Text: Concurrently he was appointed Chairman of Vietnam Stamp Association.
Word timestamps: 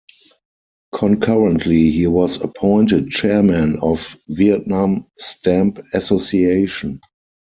Concurrently 0.95 1.91
he 1.91 2.07
was 2.07 2.37
appointed 2.37 3.11
Chairman 3.11 3.77
of 3.83 4.17
Vietnam 4.27 5.05
Stamp 5.19 5.77
Association. 5.93 6.99